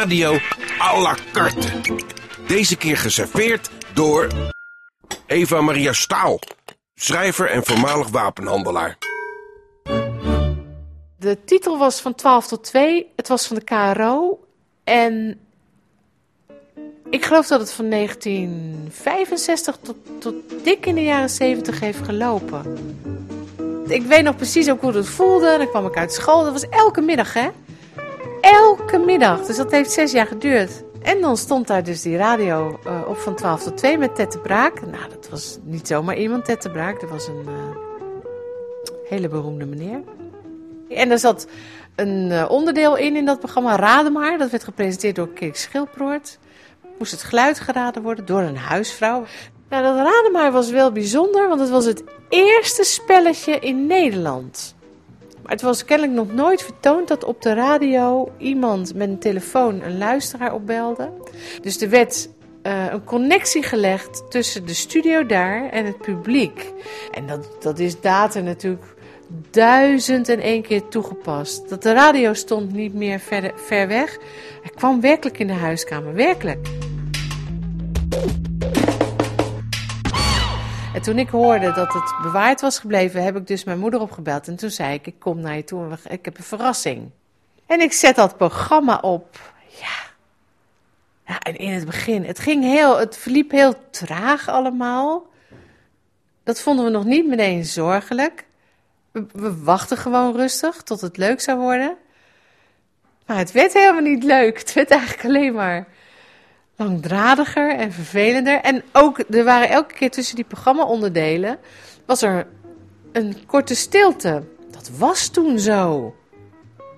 Radio 0.00 0.38
à 0.78 1.00
la 1.00 1.16
carte. 1.32 1.68
Deze 2.46 2.76
keer 2.76 2.96
geserveerd 2.96 3.70
door 3.94 4.28
Eva 5.26 5.60
Maria 5.60 5.92
Staal, 5.92 6.38
schrijver 6.94 7.50
en 7.50 7.64
voormalig 7.64 8.08
wapenhandelaar. 8.08 8.98
De 11.18 11.38
titel 11.44 11.78
was 11.78 12.00
van 12.00 12.14
12 12.14 12.46
tot 12.46 12.64
2. 12.64 13.06
Het 13.16 13.28
was 13.28 13.46
van 13.46 13.56
de 13.56 13.64
KRO. 13.64 14.40
En 14.84 15.40
ik 17.10 17.24
geloof 17.24 17.46
dat 17.46 17.60
het 17.60 17.72
van 17.72 17.90
1965 17.90 19.78
tot, 19.82 19.96
tot 20.18 20.34
dik 20.64 20.86
in 20.86 20.94
de 20.94 21.04
jaren 21.04 21.30
70 21.30 21.80
heeft 21.80 22.04
gelopen. 22.04 22.78
Ik 23.86 24.02
weet 24.02 24.22
nog 24.22 24.36
precies 24.36 24.70
ook 24.70 24.80
hoe 24.80 24.92
het 24.92 25.08
voelde. 25.08 25.58
Dan 25.58 25.68
kwam 25.68 25.86
ik 25.86 25.96
uit 25.96 26.12
school. 26.12 26.42
Dat 26.44 26.52
was 26.52 26.68
elke 26.68 27.00
middag, 27.00 27.32
hè? 27.32 27.48
Elke 28.50 28.98
middag. 28.98 29.46
Dus 29.46 29.56
dat 29.56 29.70
heeft 29.70 29.90
zes 29.90 30.12
jaar 30.12 30.26
geduurd. 30.26 30.82
En 31.02 31.20
dan 31.20 31.36
stond 31.36 31.66
daar 31.66 31.84
dus 31.84 32.02
die 32.02 32.16
radio 32.16 32.78
uh, 32.86 33.02
op 33.08 33.16
van 33.16 33.34
12 33.34 33.62
tot 33.62 33.76
2 33.76 33.98
met 33.98 34.14
Tette 34.14 34.38
Braak. 34.38 34.80
Nou, 34.80 35.08
dat 35.10 35.28
was 35.30 35.58
niet 35.62 35.86
zomaar 35.86 36.16
iemand, 36.16 36.44
Tette 36.44 36.70
Braak. 36.70 37.00
Dat 37.00 37.10
was 37.10 37.28
een 37.28 37.44
uh, 37.48 37.76
hele 39.08 39.28
beroemde 39.28 39.66
meneer. 39.66 40.02
En 40.88 41.10
er 41.10 41.18
zat 41.18 41.46
een 41.96 42.30
uh, 42.30 42.50
onderdeel 42.50 42.96
in 42.96 43.16
in 43.16 43.24
dat 43.24 43.38
programma 43.38 43.76
Raden 43.76 44.12
maar. 44.12 44.38
Dat 44.38 44.50
werd 44.50 44.64
gepresenteerd 44.64 45.16
door 45.16 45.28
Kirk 45.28 45.56
Schilproort. 45.56 46.38
Moest 46.98 47.12
het 47.12 47.22
geluid 47.22 47.60
geraden 47.60 48.02
worden 48.02 48.26
door 48.26 48.40
een 48.40 48.56
huisvrouw. 48.56 49.24
Nou, 49.68 49.82
dat 49.82 49.96
Raden 49.96 50.32
maar 50.32 50.52
was 50.52 50.70
wel 50.70 50.92
bijzonder, 50.92 51.48
want 51.48 51.60
het 51.60 51.70
was 51.70 51.84
het 51.84 52.04
eerste 52.28 52.84
spelletje 52.84 53.58
in 53.58 53.86
Nederland. 53.86 54.74
Het 55.50 55.62
was 55.62 55.84
kennelijk 55.84 56.16
nog 56.16 56.32
nooit 56.32 56.62
vertoond 56.62 57.08
dat 57.08 57.24
op 57.24 57.42
de 57.42 57.54
radio 57.54 58.32
iemand 58.38 58.94
met 58.94 59.08
een 59.08 59.18
telefoon 59.18 59.82
een 59.82 59.98
luisteraar 59.98 60.54
opbelde. 60.54 61.10
Dus 61.62 61.80
er 61.80 61.90
werd 61.90 62.28
uh, 62.62 62.86
een 62.90 63.04
connectie 63.04 63.62
gelegd 63.62 64.30
tussen 64.30 64.66
de 64.66 64.74
studio 64.74 65.26
daar 65.26 65.70
en 65.70 65.84
het 65.84 65.98
publiek. 65.98 66.72
En 67.10 67.26
dat, 67.26 67.56
dat 67.60 67.78
is 67.78 68.00
data 68.00 68.40
natuurlijk 68.40 68.94
duizend 69.50 70.28
en 70.28 70.40
één 70.40 70.62
keer 70.62 70.88
toegepast. 70.88 71.68
Dat 71.68 71.82
de 71.82 71.92
radio 71.92 72.34
stond 72.34 72.72
niet 72.72 72.94
meer 72.94 73.20
ver, 73.20 73.52
ver 73.56 73.88
weg. 73.88 74.18
Hij 74.62 74.72
kwam 74.74 75.00
werkelijk 75.00 75.38
in 75.38 75.46
de 75.46 75.52
huiskamer, 75.52 76.14
werkelijk. 76.14 76.68
En 80.94 81.02
toen 81.02 81.18
ik 81.18 81.28
hoorde 81.28 81.72
dat 81.72 81.92
het 81.92 82.14
bewaard 82.22 82.60
was 82.60 82.78
gebleven, 82.78 83.22
heb 83.22 83.36
ik 83.36 83.46
dus 83.46 83.64
mijn 83.64 83.78
moeder 83.78 84.00
opgebeld. 84.00 84.48
En 84.48 84.56
toen 84.56 84.70
zei 84.70 84.94
ik, 84.94 85.06
ik 85.06 85.18
kom 85.18 85.40
naar 85.40 85.56
je 85.56 85.64
toe 85.64 85.84
en 85.84 85.98
ik 86.12 86.24
heb 86.24 86.38
een 86.38 86.44
verrassing. 86.44 87.10
En 87.66 87.80
ik 87.80 87.92
zet 87.92 88.16
dat 88.16 88.36
programma 88.36 88.98
op. 88.98 89.52
Ja. 89.80 89.96
ja. 91.26 91.38
En 91.38 91.56
in 91.56 91.72
het 91.72 91.84
begin, 91.84 92.24
het 92.24 92.38
ging 92.38 92.64
heel, 92.64 92.98
het 92.98 93.16
verliep 93.16 93.50
heel 93.50 93.74
traag 93.90 94.48
allemaal. 94.48 95.26
Dat 96.42 96.60
vonden 96.60 96.84
we 96.84 96.90
nog 96.90 97.04
niet 97.04 97.26
meteen 97.26 97.64
zorgelijk. 97.64 98.46
We, 99.10 99.26
we 99.32 99.62
wachten 99.62 99.96
gewoon 99.96 100.36
rustig 100.36 100.82
tot 100.82 101.00
het 101.00 101.16
leuk 101.16 101.40
zou 101.40 101.58
worden. 101.58 101.96
Maar 103.26 103.38
het 103.38 103.52
werd 103.52 103.72
helemaal 103.72 104.02
niet 104.02 104.24
leuk. 104.24 104.58
Het 104.58 104.72
werd 104.72 104.90
eigenlijk 104.90 105.24
alleen 105.24 105.54
maar 105.54 105.86
langdradiger 106.80 107.74
en 107.76 107.92
vervelender. 107.92 108.60
En 108.60 108.82
ook, 108.92 109.18
er 109.18 109.44
waren 109.44 109.68
elke 109.68 109.94
keer 109.94 110.10
tussen 110.10 110.36
die 110.36 110.44
programma-onderdelen, 110.44 111.58
was 112.06 112.22
er 112.22 112.46
een 113.12 113.36
korte 113.46 113.74
stilte. 113.74 114.42
Dat 114.70 114.90
was 114.98 115.28
toen 115.28 115.58
zo. 115.58 116.14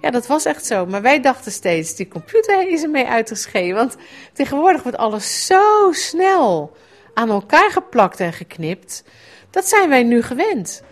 Ja, 0.00 0.10
dat 0.10 0.26
was 0.26 0.44
echt 0.44 0.66
zo. 0.66 0.86
Maar 0.86 1.02
wij 1.02 1.20
dachten 1.20 1.52
steeds, 1.52 1.94
die 1.94 2.08
computer 2.08 2.68
is 2.68 2.82
ermee 2.82 3.06
uitgeschreven. 3.06 3.76
Want 3.76 3.96
tegenwoordig 4.32 4.82
wordt 4.82 4.98
alles 4.98 5.46
zo 5.46 5.88
snel 5.90 6.76
aan 7.14 7.30
elkaar 7.30 7.70
geplakt 7.70 8.20
en 8.20 8.32
geknipt. 8.32 9.04
Dat 9.50 9.68
zijn 9.68 9.88
wij 9.88 10.02
nu 10.02 10.22
gewend. 10.22 10.82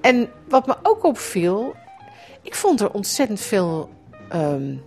En 0.00 0.30
wat 0.48 0.66
me 0.66 0.76
ook 0.82 1.04
opviel, 1.04 1.74
ik 2.42 2.54
vond 2.54 2.80
er 2.80 2.90
ontzettend 2.90 3.40
veel 3.40 3.90
um, 4.34 4.82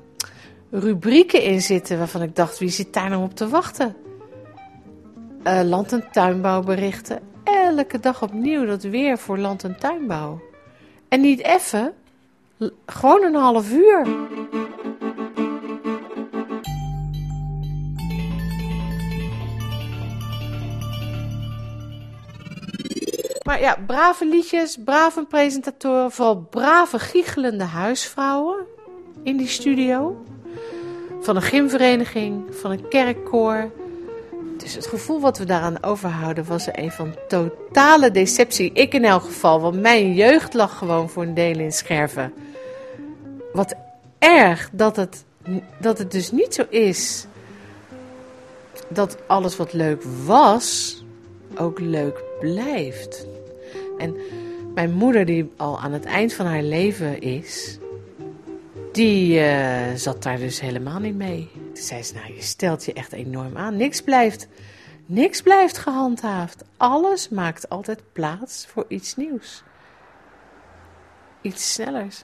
rubrieken 0.72 1.44
in 1.44 1.62
zitten 1.62 1.98
waarvan 1.98 2.22
ik 2.22 2.36
dacht, 2.36 2.60
wie 2.60 2.70
zit 2.70 2.94
daar 2.94 3.10
nou 3.10 3.24
op 3.24 3.36
te 3.36 3.48
wachten? 3.48 3.96
Uh, 5.44 5.62
land- 5.64 5.92
en 5.94 6.04
tuinbouwberichten. 6.12 7.20
Elke 7.44 8.00
dag 8.00 8.22
opnieuw 8.22 8.66
dat 8.66 8.84
weer 8.84 9.18
voor 9.18 9.38
land- 9.38 9.64
en 9.64 9.80
tuinbouw. 9.80 10.42
En 11.08 11.22
niet 11.22 11.44
even, 11.44 11.94
gewoon 12.86 13.24
een 13.24 13.36
half 13.36 13.72
uur. 13.72 14.08
Maar 23.44 23.62
ja, 23.62 23.78
brave 23.88 24.26
liedjes, 24.26 24.78
brave 24.86 25.26
presentatoren, 25.26 26.12
vooral 26.12 26.38
brave 26.38 27.00
giechelende 27.00 27.64
huisvrouwen 27.64 28.66
in 29.24 29.38
die 29.38 29.48
studio. 29.48 30.24
Van 31.22 31.36
een 31.36 31.42
gymvereniging, 31.42 32.44
van 32.52 32.72
een 32.72 32.88
kerkkoor. 32.88 33.72
Dus 34.58 34.76
het 34.76 34.88
gevoel 34.88 35.20
wat 35.20 35.38
we 35.38 35.46
daaraan 35.46 35.84
overhouden 35.84 36.46
was 36.46 36.68
een 36.72 36.92
van 36.92 37.16
totale 37.28 38.12
deceptie. 38.12 38.72
Ik 38.74 38.94
in 38.94 39.06
elk 39.06 39.24
geval, 39.24 39.62
want 39.62 39.82
mijn 39.82 40.14
jeugd 40.14 40.54
lag 40.54 40.78
gewoon 40.78 41.10
voor 41.10 41.24
een 41.24 41.34
deel 41.34 41.60
in 41.60 41.72
scherven. 41.72 42.34
Wat 43.54 43.76
erg 44.20 44.70
dat 44.72 44.96
het, 44.96 45.24
dat 45.80 45.98
het 45.98 46.12
dus 46.12 46.32
niet 46.32 46.54
zo 46.54 46.64
is 46.70 47.28
dat 48.90 49.18
alles 49.28 49.58
wat 49.58 49.74
leuk 49.74 50.04
was, 50.26 50.98
ook 51.58 51.80
leuk 51.80 52.24
blijft. 52.40 53.28
En 53.98 54.16
mijn 54.74 54.94
moeder, 54.94 55.26
die 55.26 55.52
al 55.58 55.80
aan 55.80 55.92
het 55.92 56.06
eind 56.06 56.34
van 56.34 56.46
haar 56.46 56.64
leven 56.64 57.22
is, 57.22 57.78
die 58.92 59.40
uh, 59.40 59.94
zat 59.96 60.24
daar 60.24 60.38
dus 60.38 60.60
helemaal 60.60 61.00
niet 61.00 61.16
mee. 61.16 61.50
Toen 61.54 61.84
zei 61.84 62.04
ze, 62.04 62.14
nou 62.14 62.34
je 62.34 62.42
stelt 62.42 62.86
je 62.86 62.94
echt 62.94 63.12
enorm 63.12 63.58
aan. 63.58 63.78
Niks 63.78 64.02
blijft, 64.02 64.48
niks 65.06 65.42
blijft 65.42 65.78
gehandhaafd. 65.78 66.64
Alles 66.78 67.30
maakt 67.30 67.70
altijd 67.70 68.02
plaats 68.14 68.66
voor 68.68 68.86
iets 68.88 69.16
nieuws. 69.16 69.64
Iets 71.42 71.74
snellers. 71.74 72.24